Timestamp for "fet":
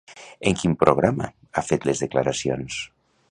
1.69-1.87